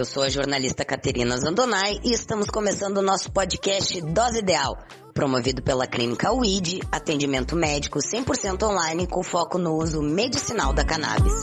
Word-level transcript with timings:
Eu 0.00 0.04
sou 0.06 0.22
a 0.22 0.30
jornalista 0.30 0.82
Caterina 0.82 1.36
Zandonai 1.36 2.00
e 2.02 2.14
estamos 2.14 2.46
começando 2.46 2.96
o 2.96 3.02
nosso 3.02 3.30
podcast 3.30 4.00
Dose 4.00 4.38
Ideal, 4.38 4.78
promovido 5.12 5.62
pela 5.62 5.86
Clínica 5.86 6.32
WID, 6.32 6.80
atendimento 6.90 7.54
médico 7.54 7.98
100% 7.98 8.62
online 8.62 9.06
com 9.06 9.22
foco 9.22 9.58
no 9.58 9.76
uso 9.76 10.00
medicinal 10.00 10.72
da 10.72 10.84
cannabis. 10.84 11.34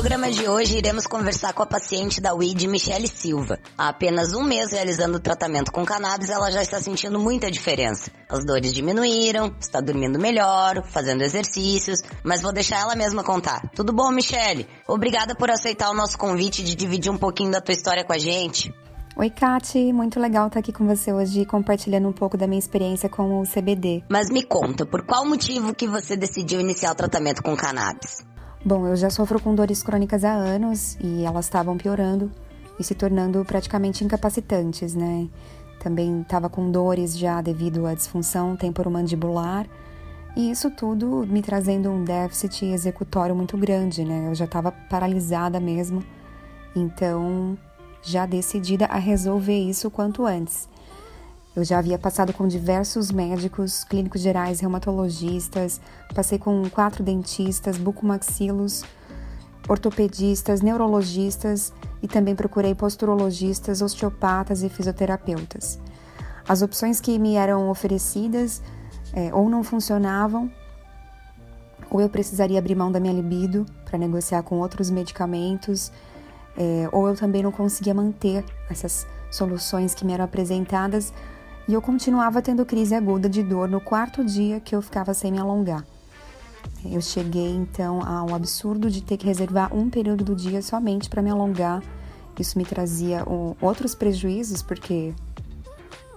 Programa 0.00 0.30
de 0.30 0.48
hoje 0.48 0.78
iremos 0.78 1.08
conversar 1.08 1.52
com 1.52 1.60
a 1.60 1.66
paciente 1.66 2.20
da 2.20 2.32
WID, 2.32 2.68
Michele 2.68 3.08
Silva. 3.08 3.58
Há 3.76 3.88
apenas 3.88 4.32
um 4.32 4.44
mês 4.44 4.70
realizando 4.70 5.16
o 5.16 5.20
tratamento 5.20 5.72
com 5.72 5.84
cannabis, 5.84 6.30
ela 6.30 6.52
já 6.52 6.62
está 6.62 6.80
sentindo 6.80 7.18
muita 7.18 7.50
diferença. 7.50 8.08
As 8.28 8.44
dores 8.44 8.72
diminuíram, 8.72 9.52
está 9.58 9.80
dormindo 9.80 10.16
melhor, 10.16 10.84
fazendo 10.86 11.22
exercícios, 11.22 12.00
mas 12.22 12.42
vou 12.42 12.52
deixar 12.52 12.78
ela 12.78 12.94
mesma 12.94 13.24
contar. 13.24 13.60
Tudo 13.74 13.92
bom, 13.92 14.12
Michele? 14.12 14.68
Obrigada 14.86 15.34
por 15.34 15.50
aceitar 15.50 15.90
o 15.90 15.94
nosso 15.94 16.16
convite 16.16 16.62
de 16.62 16.76
dividir 16.76 17.10
um 17.10 17.18
pouquinho 17.18 17.50
da 17.50 17.60
tua 17.60 17.74
história 17.74 18.04
com 18.04 18.12
a 18.12 18.18
gente. 18.18 18.72
Oi, 19.16 19.30
Kati, 19.30 19.92
muito 19.92 20.20
legal 20.20 20.46
estar 20.46 20.60
aqui 20.60 20.72
com 20.72 20.86
você 20.86 21.12
hoje 21.12 21.44
compartilhando 21.44 22.06
um 22.06 22.12
pouco 22.12 22.36
da 22.36 22.46
minha 22.46 22.60
experiência 22.60 23.08
com 23.08 23.40
o 23.40 23.42
CBD. 23.42 24.04
Mas 24.08 24.30
me 24.30 24.44
conta, 24.44 24.86
por 24.86 25.04
qual 25.04 25.26
motivo 25.26 25.74
que 25.74 25.88
você 25.88 26.16
decidiu 26.16 26.60
iniciar 26.60 26.92
o 26.92 26.94
tratamento 26.94 27.42
com 27.42 27.56
cannabis? 27.56 28.28
Bom, 28.64 28.88
eu 28.88 28.96
já 28.96 29.08
sofro 29.08 29.40
com 29.40 29.54
dores 29.54 29.84
crônicas 29.84 30.24
há 30.24 30.32
anos 30.32 30.96
e 31.00 31.24
elas 31.24 31.44
estavam 31.44 31.76
piorando 31.76 32.30
e 32.78 32.82
se 32.82 32.92
tornando 32.92 33.44
praticamente 33.44 34.04
incapacitantes, 34.04 34.96
né? 34.96 35.28
Também 35.78 36.22
estava 36.22 36.48
com 36.48 36.68
dores 36.68 37.16
já 37.16 37.40
devido 37.40 37.86
à 37.86 37.94
disfunção 37.94 38.56
temporomandibular 38.56 39.64
e 40.36 40.50
isso 40.50 40.72
tudo 40.72 41.24
me 41.28 41.40
trazendo 41.40 41.88
um 41.88 42.02
déficit 42.02 42.66
executório 42.66 43.34
muito 43.34 43.56
grande, 43.56 44.04
né? 44.04 44.26
Eu 44.28 44.34
já 44.34 44.44
estava 44.44 44.72
paralisada 44.72 45.60
mesmo, 45.60 46.02
então 46.74 47.56
já 48.02 48.26
decidida 48.26 48.86
a 48.86 48.98
resolver 48.98 49.56
isso 49.56 49.88
quanto 49.88 50.26
antes. 50.26 50.68
Eu 51.58 51.64
já 51.64 51.80
havia 51.80 51.98
passado 51.98 52.32
com 52.32 52.46
diversos 52.46 53.10
médicos, 53.10 53.82
clínicos 53.82 54.20
gerais, 54.20 54.60
reumatologistas, 54.60 55.80
passei 56.14 56.38
com 56.38 56.70
quatro 56.70 57.02
dentistas, 57.02 57.76
bucomaxilos, 57.76 58.84
ortopedistas, 59.68 60.60
neurologistas 60.60 61.72
e 62.00 62.06
também 62.06 62.36
procurei 62.36 62.76
posturologistas, 62.76 63.82
osteopatas 63.82 64.62
e 64.62 64.68
fisioterapeutas. 64.68 65.80
As 66.48 66.62
opções 66.62 67.00
que 67.00 67.18
me 67.18 67.34
eram 67.34 67.68
oferecidas 67.68 68.62
é, 69.12 69.34
ou 69.34 69.50
não 69.50 69.64
funcionavam, 69.64 70.48
ou 71.90 72.00
eu 72.00 72.08
precisaria 72.08 72.60
abrir 72.60 72.76
mão 72.76 72.92
da 72.92 73.00
minha 73.00 73.12
libido 73.12 73.66
para 73.84 73.98
negociar 73.98 74.44
com 74.44 74.60
outros 74.60 74.90
medicamentos, 74.90 75.90
é, 76.56 76.88
ou 76.92 77.08
eu 77.08 77.16
também 77.16 77.42
não 77.42 77.50
conseguia 77.50 77.94
manter 77.94 78.44
essas 78.70 79.04
soluções 79.28 79.92
que 79.92 80.04
me 80.04 80.12
eram 80.12 80.24
apresentadas 80.24 81.12
e 81.68 81.74
eu 81.74 81.82
continuava 81.82 82.40
tendo 82.40 82.64
crise 82.64 82.94
aguda 82.94 83.28
de 83.28 83.42
dor 83.42 83.68
no 83.68 83.78
quarto 83.78 84.24
dia 84.24 84.58
que 84.58 84.74
eu 84.74 84.80
ficava 84.80 85.12
sem 85.12 85.30
me 85.30 85.38
alongar. 85.38 85.84
Eu 86.84 87.00
cheguei 87.02 87.50
então 87.50 88.00
ao 88.02 88.34
absurdo 88.34 88.90
de 88.90 89.02
ter 89.02 89.18
que 89.18 89.26
reservar 89.26 89.74
um 89.74 89.90
período 89.90 90.24
do 90.24 90.34
dia 90.34 90.62
somente 90.62 91.10
para 91.10 91.20
me 91.20 91.30
alongar. 91.30 91.82
Isso 92.38 92.56
me 92.56 92.64
trazia 92.64 93.24
outros 93.60 93.94
prejuízos, 93.94 94.62
porque 94.62 95.12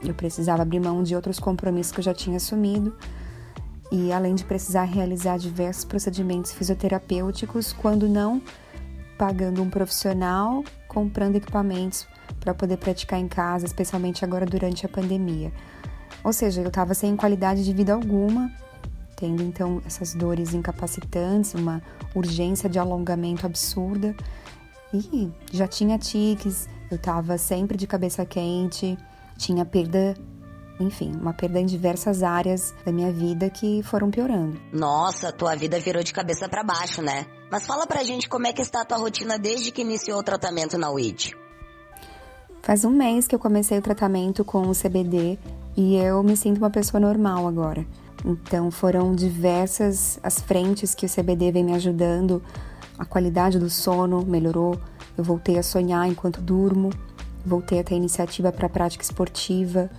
eu 0.03 0.13
precisava 0.13 0.61
abrir 0.61 0.79
mão 0.79 1.03
de 1.03 1.15
outros 1.15 1.39
compromissos 1.39 1.91
que 1.91 1.99
eu 1.99 2.03
já 2.03 2.13
tinha 2.13 2.37
assumido. 2.37 2.95
E 3.91 4.13
além 4.13 4.35
de 4.35 4.45
precisar 4.45 4.83
realizar 4.83 5.37
diversos 5.37 5.83
procedimentos 5.83 6.51
fisioterapêuticos, 6.51 7.73
quando 7.73 8.07
não 8.07 8.41
pagando 9.17 9.61
um 9.61 9.69
profissional, 9.69 10.63
comprando 10.91 11.37
equipamentos 11.37 12.05
para 12.41 12.53
poder 12.53 12.75
praticar 12.75 13.17
em 13.17 13.27
casa, 13.29 13.65
especialmente 13.65 14.25
agora 14.25 14.45
durante 14.45 14.85
a 14.85 14.89
pandemia. 14.89 15.53
Ou 16.21 16.33
seja, 16.33 16.59
eu 16.59 16.67
estava 16.67 16.93
sem 16.93 17.15
qualidade 17.15 17.63
de 17.63 17.71
vida 17.71 17.93
alguma, 17.93 18.51
tendo 19.15 19.41
então 19.41 19.81
essas 19.85 20.13
dores 20.13 20.53
incapacitantes, 20.53 21.53
uma 21.53 21.81
urgência 22.13 22.69
de 22.69 22.77
alongamento 22.77 23.45
absurda 23.45 24.13
e 24.93 25.31
já 25.53 25.65
tinha 25.65 25.97
tiques, 25.97 26.67
eu 26.89 26.97
estava 26.97 27.37
sempre 27.37 27.77
de 27.77 27.87
cabeça 27.87 28.25
quente, 28.25 28.97
tinha 29.37 29.63
perda 29.63 30.17
enfim, 30.79 31.11
uma 31.19 31.33
perda 31.33 31.59
em 31.59 31.65
diversas 31.65 32.23
áreas 32.23 32.73
da 32.85 32.91
minha 32.91 33.11
vida 33.11 33.49
que 33.49 33.83
foram 33.83 34.09
piorando. 34.09 34.59
Nossa, 34.71 35.31
tua 35.31 35.55
vida 35.55 35.79
virou 35.79 36.03
de 36.03 36.13
cabeça 36.13 36.49
para 36.49 36.63
baixo, 36.63 37.01
né? 37.01 37.25
Mas 37.51 37.65
fala 37.65 37.85
pra 37.85 38.03
gente 38.03 38.29
como 38.29 38.47
é 38.47 38.53
que 38.53 38.61
está 38.61 38.81
a 38.81 38.85
tua 38.85 38.97
rotina 38.97 39.37
desde 39.37 39.71
que 39.71 39.81
iniciou 39.81 40.19
o 40.19 40.23
tratamento 40.23 40.77
na 40.77 40.89
WID. 40.89 41.35
Faz 42.61 42.85
um 42.85 42.91
mês 42.91 43.27
que 43.27 43.35
eu 43.35 43.39
comecei 43.39 43.77
o 43.77 43.81
tratamento 43.81 44.45
com 44.45 44.61
o 44.69 44.75
CBD 44.75 45.37
e 45.75 45.95
eu 45.95 46.21
me 46.21 46.37
sinto 46.37 46.59
uma 46.59 46.69
pessoa 46.69 46.99
normal 46.99 47.47
agora. 47.47 47.85
Então 48.23 48.69
foram 48.69 49.15
diversas 49.15 50.19
as 50.21 50.39
frentes 50.39 50.93
que 50.93 51.05
o 51.05 51.09
CBD 51.09 51.51
vem 51.51 51.63
me 51.63 51.73
ajudando. 51.73 52.41
A 52.97 53.05
qualidade 53.05 53.57
do 53.57 53.69
sono 53.69 54.23
melhorou, 54.23 54.79
eu 55.17 55.23
voltei 55.23 55.57
a 55.57 55.63
sonhar 55.63 56.07
enquanto 56.07 56.39
durmo, 56.39 56.91
voltei 57.43 57.79
a 57.79 57.83
ter 57.83 57.95
iniciativa 57.95 58.51
para 58.51 58.67
a 58.67 58.69
prática 58.69 59.03
esportiva, 59.03 59.89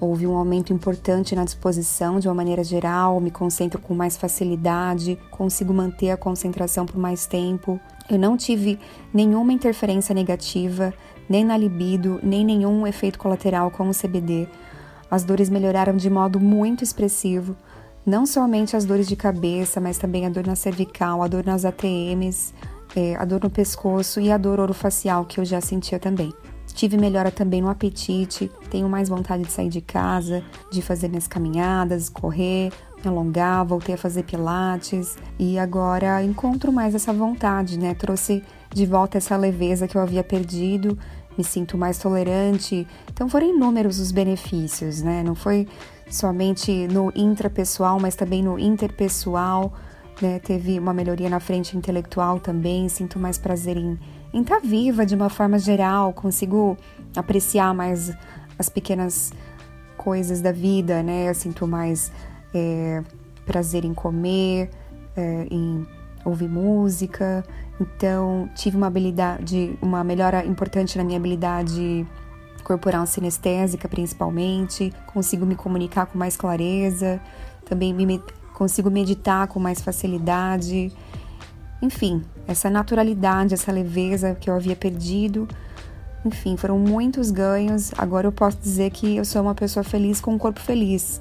houve 0.00 0.26
um 0.26 0.36
aumento 0.36 0.72
importante 0.72 1.34
na 1.34 1.44
disposição 1.44 2.18
de 2.18 2.28
uma 2.28 2.34
maneira 2.34 2.62
geral, 2.64 3.20
me 3.20 3.30
concentro 3.30 3.80
com 3.80 3.94
mais 3.94 4.16
facilidade, 4.16 5.18
consigo 5.30 5.72
manter 5.72 6.10
a 6.10 6.16
concentração 6.16 6.84
por 6.84 6.98
mais 6.98 7.26
tempo. 7.26 7.80
Eu 8.10 8.18
não 8.18 8.36
tive 8.36 8.78
nenhuma 9.12 9.52
interferência 9.52 10.14
negativa 10.14 10.92
nem 11.28 11.44
na 11.44 11.56
libido, 11.56 12.20
nem 12.22 12.44
nenhum 12.44 12.86
efeito 12.86 13.18
colateral 13.18 13.70
com 13.70 13.88
o 13.88 13.94
CBD. 13.94 14.48
As 15.10 15.24
dores 15.24 15.48
melhoraram 15.48 15.96
de 15.96 16.10
modo 16.10 16.38
muito 16.40 16.82
expressivo, 16.82 17.56
não 18.04 18.26
somente 18.26 18.76
as 18.76 18.84
dores 18.84 19.06
de 19.06 19.16
cabeça, 19.16 19.80
mas 19.80 19.96
também 19.96 20.26
a 20.26 20.28
dor 20.28 20.46
na 20.46 20.56
cervical, 20.56 21.22
a 21.22 21.28
dor 21.28 21.44
nas 21.44 21.64
ATMs, 21.64 22.52
é, 22.94 23.16
a 23.16 23.24
dor 23.24 23.42
no 23.42 23.50
pescoço 23.50 24.20
e 24.20 24.30
a 24.30 24.36
dor 24.36 24.60
orofacial 24.60 25.24
que 25.24 25.40
eu 25.40 25.44
já 25.44 25.60
sentia 25.60 25.98
também. 25.98 26.32
Tive 26.74 26.96
melhora 26.96 27.30
também 27.30 27.62
no 27.62 27.68
apetite, 27.68 28.50
tenho 28.68 28.88
mais 28.88 29.08
vontade 29.08 29.44
de 29.44 29.52
sair 29.52 29.68
de 29.68 29.80
casa, 29.80 30.42
de 30.72 30.82
fazer 30.82 31.08
minhas 31.08 31.28
caminhadas, 31.28 32.08
correr, 32.08 32.72
me 33.02 33.08
alongar, 33.08 33.64
voltei 33.64 33.94
a 33.94 33.98
fazer 33.98 34.24
pilates 34.24 35.16
e 35.38 35.56
agora 35.56 36.20
encontro 36.24 36.72
mais 36.72 36.92
essa 36.92 37.12
vontade, 37.12 37.78
né? 37.78 37.94
Trouxe 37.94 38.42
de 38.72 38.84
volta 38.86 39.18
essa 39.18 39.36
leveza 39.36 39.86
que 39.86 39.96
eu 39.96 40.02
havia 40.02 40.24
perdido, 40.24 40.98
me 41.38 41.44
sinto 41.44 41.78
mais 41.78 41.96
tolerante. 41.96 42.84
Então 43.12 43.28
foram 43.28 43.54
inúmeros 43.54 44.00
os 44.00 44.10
benefícios, 44.10 45.00
né? 45.00 45.22
Não 45.22 45.36
foi 45.36 45.68
somente 46.10 46.88
no 46.88 47.12
intrapessoal, 47.14 48.00
mas 48.00 48.16
também 48.16 48.42
no 48.42 48.58
interpessoal. 48.58 49.72
Né? 50.20 50.40
Teve 50.40 50.78
uma 50.78 50.92
melhoria 50.92 51.30
na 51.30 51.38
frente 51.38 51.76
intelectual 51.76 52.40
também, 52.40 52.88
sinto 52.88 53.18
mais 53.18 53.38
prazer 53.38 53.76
em 53.76 53.98
estar 54.42 54.60
tá 54.60 54.66
viva 54.66 55.04
de 55.06 55.14
uma 55.14 55.28
forma 55.28 55.58
geral, 55.58 56.12
consigo 56.12 56.76
apreciar 57.16 57.74
mais 57.74 58.12
as 58.58 58.68
pequenas 58.68 59.32
coisas 59.96 60.40
da 60.40 60.52
vida, 60.52 61.02
né? 61.02 61.28
Eu 61.30 61.34
sinto 61.34 61.66
mais 61.66 62.12
é, 62.52 63.02
prazer 63.46 63.84
em 63.84 63.94
comer, 63.94 64.70
é, 65.16 65.46
em 65.50 65.86
ouvir 66.24 66.48
música. 66.48 67.44
Então, 67.80 68.48
tive 68.54 68.76
uma 68.76 68.86
habilidade, 68.86 69.76
uma 69.82 70.04
melhora 70.04 70.44
importante 70.44 70.96
na 70.96 71.04
minha 71.04 71.18
habilidade 71.18 72.06
corporal 72.62 73.06
sinestésica, 73.06 73.88
principalmente. 73.88 74.92
Consigo 75.12 75.44
me 75.44 75.54
comunicar 75.54 76.06
com 76.06 76.18
mais 76.18 76.36
clareza, 76.36 77.20
também 77.64 77.92
me, 77.92 78.22
consigo 78.54 78.90
meditar 78.90 79.46
com 79.48 79.58
mais 79.60 79.80
facilidade. 79.80 80.92
Enfim, 81.84 82.22
essa 82.48 82.70
naturalidade, 82.70 83.54
essa 83.54 83.70
leveza 83.70 84.34
que 84.34 84.48
eu 84.48 84.54
havia 84.54 84.74
perdido. 84.74 85.46
Enfim, 86.24 86.56
foram 86.56 86.78
muitos 86.78 87.30
ganhos. 87.30 87.92
Agora 87.98 88.26
eu 88.26 88.32
posso 88.32 88.56
dizer 88.56 88.90
que 88.90 89.16
eu 89.16 89.24
sou 89.24 89.42
uma 89.42 89.54
pessoa 89.54 89.84
feliz 89.84 90.20
com 90.20 90.32
um 90.32 90.38
corpo 90.38 90.60
feliz. 90.60 91.20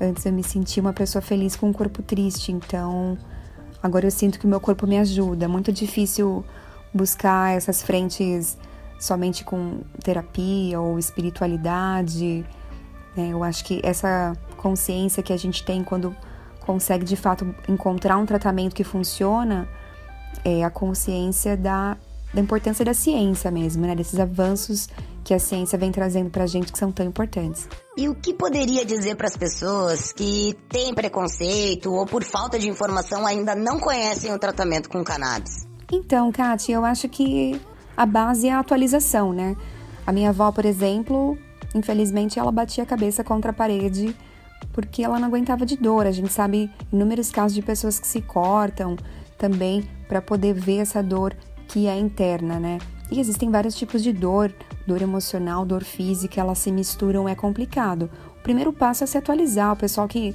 Antes 0.00 0.26
eu 0.26 0.32
me 0.32 0.42
sentia 0.42 0.82
uma 0.82 0.92
pessoa 0.92 1.22
feliz 1.22 1.56
com 1.56 1.68
um 1.68 1.72
corpo 1.72 2.02
triste, 2.02 2.52
então 2.52 3.16
Agora 3.86 4.06
eu 4.06 4.10
sinto 4.10 4.38
que 4.40 4.46
o 4.46 4.48
meu 4.48 4.60
corpo 4.60 4.84
me 4.84 4.98
ajuda. 4.98 5.44
É 5.44 5.48
muito 5.48 5.70
difícil 5.72 6.44
buscar 6.92 7.56
essas 7.56 7.82
frentes 7.82 8.58
somente 8.98 9.44
com 9.44 9.80
terapia 10.02 10.80
ou 10.80 10.98
espiritualidade. 10.98 12.44
Né? 13.16 13.28
Eu 13.30 13.44
acho 13.44 13.64
que 13.64 13.80
essa 13.84 14.32
consciência 14.56 15.22
que 15.22 15.32
a 15.32 15.36
gente 15.36 15.64
tem 15.64 15.84
quando 15.84 16.16
consegue 16.60 17.04
de 17.04 17.14
fato 17.14 17.54
encontrar 17.68 18.16
um 18.16 18.26
tratamento 18.26 18.74
que 18.74 18.82
funciona 18.82 19.68
é 20.44 20.64
a 20.64 20.70
consciência 20.70 21.56
da, 21.56 21.96
da 22.32 22.40
importância 22.40 22.84
da 22.84 22.94
ciência 22.94 23.50
mesmo, 23.50 23.86
né? 23.86 23.94
desses 23.94 24.18
avanços 24.18 24.88
que 25.24 25.34
a 25.34 25.38
ciência 25.38 25.76
vem 25.76 25.90
trazendo 25.90 26.30
pra 26.30 26.46
gente 26.46 26.70
que 26.72 26.78
são 26.78 26.92
tão 26.92 27.04
importantes. 27.04 27.68
E 27.96 28.08
o 28.08 28.14
que 28.14 28.32
poderia 28.32 28.84
dizer 28.84 29.16
para 29.16 29.26
as 29.26 29.36
pessoas 29.36 30.12
que 30.12 30.56
têm 30.68 30.94
preconceito 30.94 31.92
ou 31.92 32.06
por 32.06 32.22
falta 32.22 32.58
de 32.58 32.68
informação 32.68 33.26
ainda 33.26 33.54
não 33.54 33.80
conhecem 33.80 34.32
o 34.32 34.38
tratamento 34.38 34.88
com 34.88 35.02
cannabis? 35.02 35.66
Então, 35.90 36.30
Kátia, 36.30 36.74
eu 36.74 36.84
acho 36.84 37.08
que 37.08 37.60
a 37.96 38.06
base 38.06 38.46
é 38.46 38.52
a 38.52 38.60
atualização, 38.60 39.32
né? 39.32 39.56
A 40.06 40.12
minha 40.12 40.30
avó, 40.30 40.52
por 40.52 40.64
exemplo, 40.64 41.36
infelizmente 41.74 42.38
ela 42.38 42.52
batia 42.52 42.84
a 42.84 42.86
cabeça 42.86 43.24
contra 43.24 43.50
a 43.50 43.54
parede 43.54 44.14
porque 44.72 45.02
ela 45.02 45.18
não 45.18 45.26
aguentava 45.26 45.66
de 45.66 45.76
dor. 45.76 46.06
A 46.06 46.12
gente 46.12 46.32
sabe 46.32 46.70
inúmeros 46.92 47.30
casos 47.30 47.54
de 47.54 47.62
pessoas 47.62 47.98
que 47.98 48.06
se 48.06 48.20
cortam 48.20 48.96
também 49.38 49.88
para 50.08 50.22
poder 50.22 50.54
ver 50.54 50.78
essa 50.78 51.02
dor 51.02 51.34
que 51.68 51.86
é 51.86 51.98
interna, 51.98 52.58
né? 52.60 52.78
E 53.10 53.20
existem 53.20 53.50
vários 53.50 53.74
tipos 53.74 54.02
de 54.02 54.12
dor, 54.12 54.52
dor 54.86 55.00
emocional, 55.00 55.64
dor 55.64 55.84
física, 55.84 56.40
elas 56.40 56.58
se 56.58 56.72
misturam, 56.72 57.28
é 57.28 57.34
complicado. 57.34 58.10
O 58.38 58.42
primeiro 58.42 58.72
passo 58.72 59.04
é 59.04 59.06
se 59.06 59.16
atualizar. 59.16 59.72
O 59.72 59.76
pessoal 59.76 60.08
que 60.08 60.34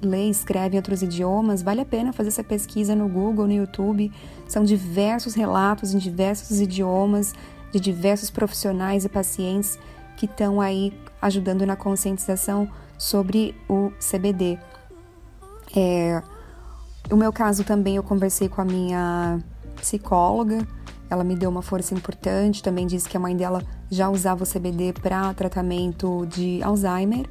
lê 0.00 0.26
e 0.26 0.30
escreve 0.30 0.76
em 0.76 0.78
outros 0.78 1.02
idiomas, 1.02 1.62
vale 1.62 1.80
a 1.80 1.84
pena 1.84 2.12
fazer 2.12 2.28
essa 2.28 2.44
pesquisa 2.44 2.94
no 2.94 3.08
Google, 3.08 3.46
no 3.46 3.52
YouTube. 3.52 4.12
São 4.48 4.64
diversos 4.64 5.34
relatos 5.34 5.94
em 5.94 5.98
diversos 5.98 6.60
idiomas, 6.60 7.34
de 7.72 7.80
diversos 7.80 8.30
profissionais 8.30 9.04
e 9.04 9.08
pacientes 9.08 9.78
que 10.16 10.26
estão 10.26 10.60
aí 10.60 10.92
ajudando 11.20 11.64
na 11.64 11.74
conscientização 11.74 12.68
sobre 12.98 13.54
o 13.68 13.90
CBD. 13.98 14.58
É, 15.74 16.22
o 17.12 17.16
meu 17.16 17.32
caso 17.32 17.62
também 17.62 17.96
eu 17.96 18.02
conversei 18.02 18.48
com 18.48 18.60
a 18.60 18.64
minha 18.64 19.38
psicóloga, 19.76 20.66
ela 21.10 21.22
me 21.22 21.36
deu 21.36 21.50
uma 21.50 21.60
força 21.60 21.94
importante, 21.94 22.62
também 22.62 22.86
disse 22.86 23.08
que 23.08 23.16
a 23.16 23.20
mãe 23.20 23.36
dela 23.36 23.62
já 23.90 24.08
usava 24.08 24.44
o 24.44 24.46
CBD 24.46 24.94
para 24.94 25.34
tratamento 25.34 26.26
de 26.26 26.62
Alzheimer. 26.62 27.26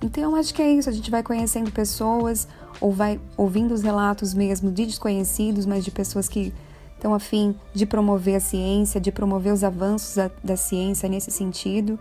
Então 0.00 0.36
acho 0.36 0.54
que 0.54 0.62
é 0.62 0.70
isso, 0.70 0.88
a 0.88 0.92
gente 0.92 1.10
vai 1.10 1.24
conhecendo 1.24 1.72
pessoas 1.72 2.46
ou 2.80 2.92
vai 2.92 3.20
ouvindo 3.36 3.74
os 3.74 3.82
relatos 3.82 4.32
mesmo 4.32 4.70
de 4.70 4.86
desconhecidos, 4.86 5.66
mas 5.66 5.84
de 5.84 5.90
pessoas 5.90 6.28
que 6.28 6.54
estão 6.94 7.12
afim 7.12 7.56
de 7.74 7.86
promover 7.86 8.36
a 8.36 8.40
ciência, 8.40 9.00
de 9.00 9.10
promover 9.10 9.52
os 9.52 9.64
avanços 9.64 10.14
da, 10.14 10.30
da 10.42 10.56
ciência 10.56 11.08
nesse 11.08 11.32
sentido 11.32 11.98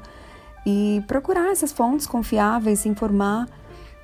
e 0.66 1.04
procurar 1.08 1.52
essas 1.52 1.72
fontes 1.72 2.06
confiáveis, 2.06 2.80
se 2.80 2.90
informar, 2.90 3.48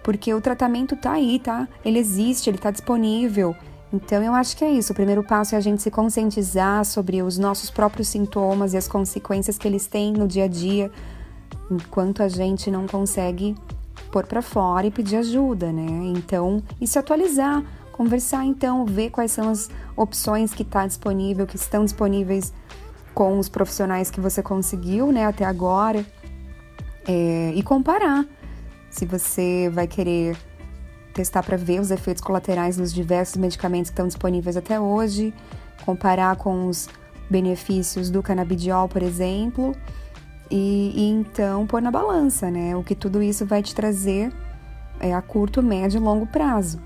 porque 0.04 0.34
o 0.34 0.42
tratamento 0.42 0.96
tá 0.96 1.14
aí, 1.14 1.40
tá? 1.40 1.68
Ele 1.84 1.98
existe, 1.98 2.50
ele 2.50 2.58
tá 2.58 2.70
disponível. 2.70 3.56
Então 3.92 4.22
eu 4.22 4.34
acho 4.34 4.58
que 4.58 4.66
é 4.66 4.72
isso. 4.72 4.92
O 4.92 4.96
primeiro 4.96 5.24
passo 5.24 5.56
é 5.56 5.58
a 5.58 5.62
gente 5.62 5.82
se 5.82 5.90
conscientizar 5.90 6.84
sobre 6.84 7.22
os 7.22 7.38
nossos 7.38 7.70
próprios 7.70 8.08
sintomas 8.08 8.74
e 8.74 8.78
as 8.78 8.88
consequências 8.88 9.58
que 9.58 9.68
eles 9.68 9.88
têm 9.88 10.12
no 10.12 10.28
dia 10.28 10.46
a 10.46 10.48
dia, 10.48 10.92
enquanto 11.72 12.22
a 12.22 12.28
gente 12.28 12.70
não 12.70 12.86
consegue 12.86 13.56
pôr 14.12 14.26
para 14.26 14.42
fora 14.42 14.88
e 14.88 14.92
pedir 14.92 15.18
ajuda, 15.18 15.72
né? 15.72 16.12
Então, 16.16 16.62
e 16.82 16.88
se 16.88 17.00
atualizar, 17.00 17.64
conversar 17.92 18.44
então, 18.44 18.86
ver 18.86 19.10
quais 19.10 19.32
são 19.32 19.50
as 19.50 19.70
opções 19.96 20.54
que 20.54 20.64
está 20.64 20.86
disponível, 20.86 21.48
que 21.48 21.56
estão 21.56 21.86
disponíveis 21.86 22.52
com 23.14 23.38
os 23.38 23.48
profissionais 23.48 24.10
que 24.10 24.20
você 24.20 24.42
conseguiu, 24.42 25.12
né, 25.12 25.26
até 25.26 25.46
agora, 25.46 26.04
é, 27.08 27.54
e 27.56 27.62
comparar 27.62 28.26
se 28.94 29.08
você 29.08 29.72
vai 29.74 29.88
querer 29.88 30.38
testar 31.16 31.42
para 31.42 31.58
ver 31.58 31.82
os 31.82 31.90
efeitos 31.90 32.24
colaterais 32.24 32.78
dos 32.78 32.94
diversos 32.94 33.38
medicamentos 33.38 33.90
que 33.90 33.94
estão 33.94 34.08
disponíveis 34.08 34.56
até 34.56 34.80
hoje, 34.80 35.34
comparar 35.84 36.36
com 36.36 36.68
os 36.68 36.88
benefícios 37.28 38.12
do 38.12 38.22
canabidiol, 38.22 38.88
por 38.88 39.02
exemplo, 39.02 39.76
e, 40.50 40.94
e, 40.96 41.10
então 41.10 41.66
pôr 41.66 41.82
na 41.82 41.90
balança, 41.90 42.52
né? 42.52 42.76
O 42.76 42.84
que 42.84 42.94
tudo 42.94 43.24
isso 43.24 43.48
vai 43.48 43.64
te 43.64 43.74
trazer 43.74 44.32
é 45.00 45.12
a 45.12 45.22
curto, 45.24 45.64
médio 45.64 45.98
e 45.98 46.00
longo 46.00 46.28
prazo, 46.28 46.80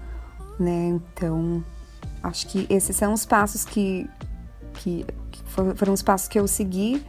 né? 0.57 0.87
Então, 0.87 1.61
acho 2.23 2.47
que 2.47 2.65
esses 2.69 2.95
são 2.95 3.11
os 3.11 3.25
passos 3.25 3.65
que, 3.65 4.09
que, 4.75 5.05
que 5.29 5.43
foram 5.75 5.91
os 5.91 6.01
passos 6.01 6.29
que 6.29 6.39
eu 6.39 6.47
segui 6.47 7.05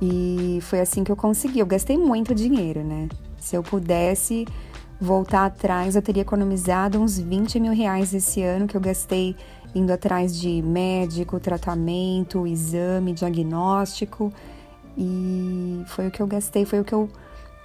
e 0.00 0.58
foi 0.62 0.80
assim 0.80 1.04
que 1.04 1.12
eu 1.12 1.16
consegui. 1.16 1.60
Eu 1.60 1.66
gastei 1.66 1.96
muito 1.96 2.34
dinheiro, 2.34 2.82
né? 2.82 3.08
Se 3.42 3.56
eu 3.56 3.62
pudesse 3.62 4.46
voltar 5.00 5.46
atrás, 5.46 5.96
eu 5.96 6.00
teria 6.00 6.22
economizado 6.22 7.00
uns 7.00 7.18
20 7.18 7.58
mil 7.58 7.72
reais 7.72 8.14
esse 8.14 8.40
ano 8.40 8.68
que 8.68 8.76
eu 8.76 8.80
gastei 8.80 9.34
indo 9.74 9.92
atrás 9.92 10.38
de 10.38 10.62
médico, 10.62 11.40
tratamento, 11.40 12.46
exame, 12.46 13.12
diagnóstico. 13.12 14.32
E 14.96 15.82
foi 15.88 16.06
o 16.06 16.10
que 16.10 16.22
eu 16.22 16.26
gastei, 16.26 16.64
foi 16.64 16.80
o 16.80 16.84
que 16.84 16.92
eu 16.92 17.08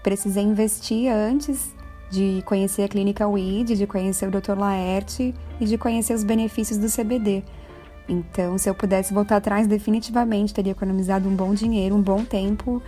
precisei 0.02 0.44
investir 0.44 1.14
antes 1.14 1.76
de 2.10 2.42
conhecer 2.46 2.84
a 2.84 2.88
clínica 2.88 3.28
WID, 3.28 3.76
de 3.76 3.86
conhecer 3.86 4.28
o 4.28 4.32
Dr. 4.32 4.58
Laerte 4.58 5.36
e 5.60 5.66
de 5.66 5.78
conhecer 5.78 6.16
os 6.16 6.24
benefícios 6.24 6.80
do 6.80 6.90
CBD. 6.90 7.44
Então, 8.10 8.58
se 8.58 8.68
eu 8.68 8.74
pudesse 8.74 9.14
voltar 9.14 9.36
atrás, 9.36 9.68
definitivamente 9.68 10.56
teria 10.56 10.72
economizado 10.72 11.30
um 11.30 11.36
bom 11.36 11.54
dinheiro, 11.54 11.94
um 11.94 12.02
bom 12.02 12.24
tempo 12.24 12.82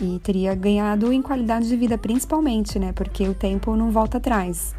e 0.00 0.18
teria 0.18 0.54
ganhado 0.54 1.12
em 1.12 1.22
qualidade 1.22 1.68
de 1.68 1.76
vida, 1.76 1.96
principalmente, 1.96 2.78
né? 2.78 2.92
Porque 2.92 3.26
o 3.28 3.34
tempo 3.34 3.74
não 3.76 3.90
volta 3.90 4.18
atrás. 4.18 4.74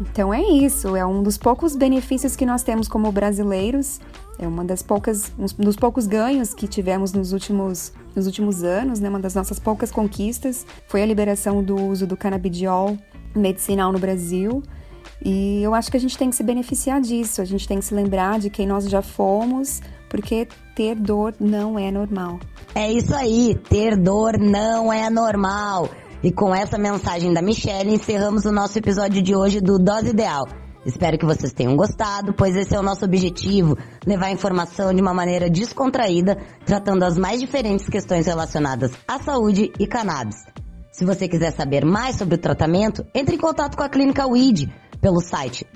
Então 0.00 0.32
é 0.32 0.42
isso, 0.42 0.96
é 0.96 1.04
um 1.04 1.22
dos 1.22 1.36
poucos 1.36 1.76
benefícios 1.76 2.34
que 2.34 2.46
nós 2.46 2.62
temos 2.62 2.88
como 2.88 3.12
brasileiros, 3.12 4.00
é 4.38 4.48
uma 4.48 4.64
das 4.64 4.82
poucas, 4.82 5.32
um 5.38 5.64
dos 5.64 5.76
poucos 5.76 6.06
ganhos 6.06 6.54
que 6.54 6.66
tivemos 6.66 7.12
nos 7.12 7.32
últimos, 7.32 7.92
nos 8.16 8.26
últimos 8.26 8.64
anos, 8.64 8.98
né? 8.98 9.08
Uma 9.08 9.20
das 9.20 9.34
nossas 9.34 9.58
poucas 9.58 9.90
conquistas 9.90 10.66
foi 10.88 11.02
a 11.02 11.06
liberação 11.06 11.62
do 11.62 11.76
uso 11.76 12.06
do 12.06 12.16
canabidiol 12.16 12.96
medicinal 13.34 13.92
no 13.92 13.98
Brasil. 13.98 14.62
E 15.24 15.62
eu 15.62 15.74
acho 15.74 15.90
que 15.90 15.96
a 15.96 16.00
gente 16.00 16.18
tem 16.18 16.30
que 16.30 16.36
se 16.36 16.42
beneficiar 16.42 17.00
disso, 17.00 17.40
a 17.40 17.44
gente 17.44 17.68
tem 17.68 17.78
que 17.78 17.84
se 17.84 17.94
lembrar 17.94 18.40
de 18.40 18.50
quem 18.50 18.66
nós 18.66 18.88
já 18.88 19.02
fomos, 19.02 19.80
porque 20.12 20.46
ter 20.74 20.94
dor 20.94 21.34
não 21.40 21.78
é 21.78 21.90
normal. 21.90 22.38
É 22.74 22.92
isso 22.92 23.14
aí, 23.14 23.58
ter 23.70 23.96
dor 23.96 24.38
não 24.38 24.92
é 24.92 25.08
normal. 25.08 25.88
E 26.22 26.30
com 26.30 26.54
essa 26.54 26.76
mensagem 26.76 27.32
da 27.32 27.40
Michelle, 27.40 27.94
encerramos 27.94 28.44
o 28.44 28.52
nosso 28.52 28.78
episódio 28.78 29.22
de 29.22 29.34
hoje 29.34 29.58
do 29.58 29.78
Dose 29.78 30.10
Ideal. 30.10 30.44
Espero 30.84 31.16
que 31.16 31.24
vocês 31.24 31.54
tenham 31.54 31.74
gostado, 31.76 32.34
pois 32.34 32.54
esse 32.54 32.76
é 32.76 32.78
o 32.78 32.82
nosso 32.82 33.06
objetivo: 33.06 33.74
levar 34.06 34.30
informação 34.30 34.92
de 34.92 35.00
uma 35.00 35.14
maneira 35.14 35.48
descontraída, 35.48 36.36
tratando 36.66 37.04
as 37.04 37.16
mais 37.16 37.40
diferentes 37.40 37.88
questões 37.88 38.26
relacionadas 38.26 38.92
à 39.08 39.18
saúde 39.18 39.72
e 39.80 39.86
cannabis. 39.86 40.36
Se 40.90 41.06
você 41.06 41.26
quiser 41.26 41.52
saber 41.52 41.86
mais 41.86 42.16
sobre 42.16 42.34
o 42.34 42.38
tratamento, 42.38 43.02
entre 43.14 43.36
em 43.36 43.38
contato 43.38 43.78
com 43.78 43.82
a 43.82 43.88
Clínica 43.88 44.26
WID 44.26 44.70
pelo 45.00 45.22
site 45.22 45.66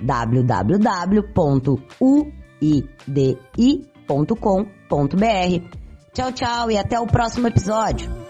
www.uidi.com.br. 4.07 5.77
Tchau, 6.13 6.31
tchau 6.31 6.71
e 6.71 6.77
até 6.77 6.99
o 6.99 7.05
próximo 7.05 7.47
episódio. 7.47 8.26